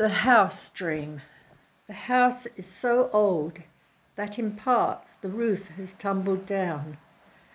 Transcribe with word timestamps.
The 0.00 0.24
house 0.24 0.70
dream. 0.70 1.20
The 1.86 1.92
house 1.92 2.46
is 2.56 2.64
so 2.64 3.10
old 3.12 3.60
that 4.16 4.38
in 4.38 4.52
parts 4.52 5.12
the 5.12 5.28
roof 5.28 5.68
has 5.76 5.92
tumbled 5.92 6.46
down, 6.46 6.96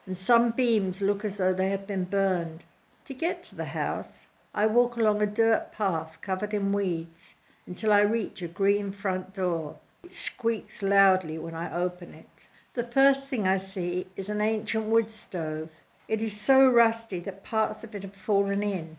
and 0.05 0.15
some 0.15 0.51
beams 0.51 1.01
look 1.01 1.25
as 1.25 1.37
though 1.37 1.55
they 1.55 1.69
have 1.69 1.87
been 1.87 2.03
burned. 2.03 2.63
To 3.05 3.15
get 3.15 3.43
to 3.45 3.55
the 3.55 3.73
house, 3.73 4.27
I 4.53 4.67
walk 4.67 4.95
along 4.95 5.23
a 5.23 5.25
dirt 5.25 5.71
path 5.71 6.19
covered 6.21 6.53
in 6.53 6.71
weeds 6.71 7.33
until 7.65 7.91
I 7.91 8.01
reach 8.01 8.43
a 8.43 8.47
green 8.47 8.91
front 8.91 9.33
door. 9.33 9.77
It 10.03 10.13
squeaks 10.13 10.83
loudly 10.83 11.39
when 11.39 11.55
I 11.55 11.75
open 11.75 12.13
it. 12.13 12.45
The 12.75 12.83
first 12.83 13.27
thing 13.27 13.47
I 13.47 13.57
see 13.57 14.05
is 14.15 14.29
an 14.29 14.39
ancient 14.39 14.85
wood 14.85 15.09
stove. 15.09 15.71
It 16.07 16.21
is 16.21 16.39
so 16.39 16.69
rusty 16.69 17.19
that 17.21 17.43
parts 17.43 17.83
of 17.83 17.95
it 17.95 18.03
have 18.03 18.13
fallen 18.13 18.61
in 18.61 18.97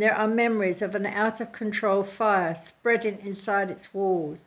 there 0.00 0.16
are 0.16 0.26
memories 0.26 0.82
of 0.82 0.96
an 0.96 1.06
out 1.06 1.40
of 1.40 1.52
control 1.52 2.02
fire 2.02 2.52
spreading 2.56 3.16
inside 3.22 3.70
its 3.70 3.94
walls. 3.94 4.40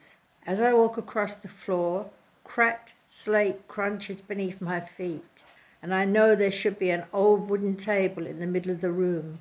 As 0.45 0.59
I 0.59 0.73
walk 0.73 0.97
across 0.97 1.37
the 1.37 1.47
floor, 1.47 2.09
cracked 2.43 2.93
slate 3.07 3.65
crunches 3.69 4.19
beneath 4.19 4.59
my 4.59 4.81
feet, 4.81 5.23
and 5.81 5.95
I 5.95 6.03
know 6.03 6.35
there 6.35 6.51
should 6.51 6.77
be 6.77 6.89
an 6.89 7.05
old 7.13 7.49
wooden 7.49 7.77
table 7.77 8.27
in 8.27 8.39
the 8.39 8.45
middle 8.45 8.71
of 8.71 8.81
the 8.81 8.91
room, 8.91 9.39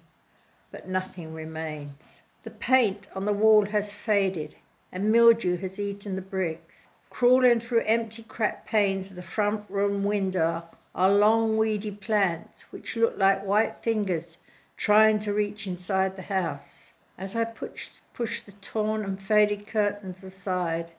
but 0.70 0.88
nothing 0.88 1.34
remains. 1.34 2.20
The 2.44 2.50
paint 2.50 3.08
on 3.16 3.24
the 3.24 3.32
wall 3.32 3.66
has 3.66 3.92
faded, 3.92 4.54
and 4.92 5.10
mildew 5.10 5.56
has 5.56 5.80
eaten 5.80 6.14
the 6.14 6.22
bricks. 6.22 6.86
Crawling 7.10 7.58
through 7.58 7.82
empty 7.84 8.22
cracked 8.22 8.68
panes 8.68 9.10
of 9.10 9.16
the 9.16 9.22
front 9.22 9.64
room 9.68 10.04
window 10.04 10.66
are 10.94 11.10
long 11.10 11.56
weedy 11.56 11.90
plants 11.90 12.64
which 12.70 12.96
look 12.96 13.18
like 13.18 13.44
white 13.44 13.82
fingers 13.82 14.36
trying 14.76 15.18
to 15.20 15.32
reach 15.32 15.66
inside 15.66 16.16
the 16.16 16.22
house. 16.22 16.90
As 17.16 17.34
I 17.34 17.44
push, 17.44 17.90
push 18.12 18.42
the 18.42 18.52
torn 18.52 19.04
and 19.04 19.18
faded 19.18 19.66
curtains 19.66 20.22
aside, 20.22 20.92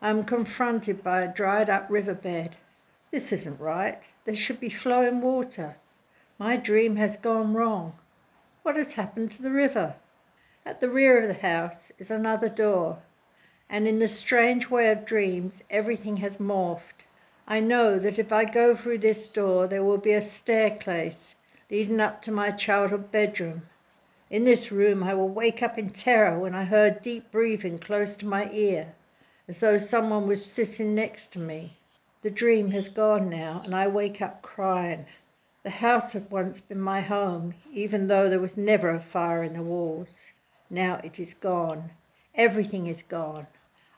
I 0.00 0.10
am 0.10 0.22
confronted 0.22 1.02
by 1.02 1.22
a 1.22 1.32
dried 1.32 1.68
up 1.68 1.86
riverbed. 1.90 2.50
This 3.10 3.32
isn't 3.32 3.60
right. 3.60 4.02
There 4.24 4.36
should 4.36 4.60
be 4.60 4.70
flowing 4.70 5.20
water. 5.20 5.76
My 6.38 6.56
dream 6.56 6.96
has 6.96 7.16
gone 7.16 7.54
wrong. 7.54 7.94
What 8.62 8.76
has 8.76 8.92
happened 8.92 9.32
to 9.32 9.42
the 9.42 9.50
river? 9.50 9.96
At 10.64 10.80
the 10.80 10.88
rear 10.88 11.20
of 11.20 11.26
the 11.26 11.46
house 11.46 11.90
is 11.98 12.10
another 12.10 12.48
door, 12.48 12.98
and 13.68 13.88
in 13.88 13.98
the 13.98 14.08
strange 14.08 14.70
way 14.70 14.90
of 14.92 15.04
dreams, 15.04 15.62
everything 15.70 16.18
has 16.18 16.36
morphed. 16.36 17.06
I 17.48 17.58
know 17.58 17.98
that 17.98 18.18
if 18.18 18.30
I 18.30 18.44
go 18.44 18.76
through 18.76 18.98
this 18.98 19.26
door, 19.26 19.66
there 19.66 19.82
will 19.82 19.98
be 19.98 20.12
a 20.12 20.22
staircase 20.22 21.34
leading 21.70 22.00
up 22.00 22.22
to 22.22 22.32
my 22.32 22.50
childhood 22.50 23.12
bedroom. 23.12 23.60
In 24.30 24.44
this 24.44 24.72
room, 24.72 25.02
I 25.02 25.12
will 25.12 25.28
wake 25.28 25.62
up 25.62 25.76
in 25.76 25.90
terror 25.90 26.38
when 26.38 26.54
I 26.54 26.64
heard 26.64 27.02
deep 27.02 27.30
breathing 27.30 27.78
close 27.78 28.16
to 28.16 28.26
my 28.26 28.50
ear, 28.52 28.94
as 29.46 29.60
though 29.60 29.76
someone 29.76 30.26
was 30.26 30.50
sitting 30.50 30.94
next 30.94 31.30
to 31.34 31.38
me. 31.38 31.72
The 32.22 32.30
dream 32.30 32.70
has 32.70 32.88
gone 32.88 33.28
now, 33.28 33.60
and 33.64 33.74
I 33.74 33.86
wake 33.86 34.22
up 34.22 34.40
crying. 34.40 35.04
The 35.62 35.68
house 35.70 36.14
had 36.14 36.30
once 36.30 36.58
been 36.58 36.80
my 36.80 37.02
home, 37.02 37.52
even 37.70 38.06
though 38.06 38.30
there 38.30 38.40
was 38.40 38.56
never 38.56 38.88
a 38.88 39.00
fire 39.00 39.44
in 39.44 39.52
the 39.52 39.62
walls. 39.62 40.16
Now 40.70 41.02
it 41.04 41.20
is 41.20 41.34
gone. 41.34 41.90
Everything 42.34 42.86
is 42.86 43.02
gone. 43.02 43.46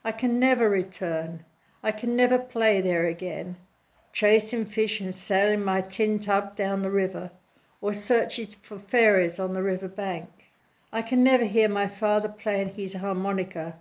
I 0.03 0.11
can 0.11 0.39
never 0.39 0.69
return. 0.69 1.45
I 1.81 1.91
can 1.91 2.17
never 2.17 2.37
play 2.37 2.81
there 2.81 3.05
again, 3.05 3.55
chasing 4.11 4.65
fish 4.65 4.99
and 4.99 5.15
sailing 5.15 5.63
my 5.63 5.79
tin 5.79 6.19
tub 6.19 6.57
down 6.57 6.81
the 6.81 6.91
river 6.91 7.31
or 7.81 7.93
searching 7.93 8.47
for 8.61 8.77
fairies 8.77 9.39
on 9.39 9.53
the 9.53 9.63
river 9.63 9.87
bank. 9.87 10.29
I 10.93 11.01
can 11.01 11.23
never 11.23 11.45
hear 11.45 11.67
my 11.67 11.87
father 11.87 12.29
playing 12.29 12.75
his 12.75 12.93
harmonica 12.93 13.77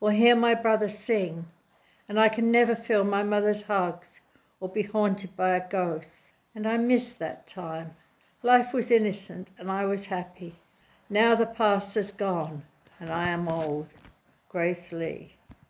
or 0.00 0.10
hear 0.12 0.34
my 0.34 0.54
brother 0.54 0.88
sing, 0.88 1.46
and 2.08 2.18
I 2.18 2.28
can 2.28 2.50
never 2.50 2.74
feel 2.74 3.04
my 3.04 3.22
mother's 3.22 3.62
hugs 3.62 4.20
or 4.58 4.68
be 4.68 4.82
haunted 4.82 5.36
by 5.36 5.50
a 5.50 5.68
ghost. 5.68 6.30
And 6.54 6.66
I 6.66 6.76
miss 6.76 7.14
that 7.14 7.46
time. 7.46 7.96
Life 8.42 8.72
was 8.72 8.90
innocent 8.90 9.50
and 9.58 9.70
I 9.70 9.84
was 9.84 10.06
happy. 10.06 10.56
Now 11.08 11.34
the 11.34 11.46
past 11.46 11.94
has 11.94 12.10
gone 12.10 12.62
and 12.98 13.10
I 13.10 13.28
am 13.28 13.48
old. 13.48 13.88
Grace 14.48 14.92
Lee. 14.92 15.34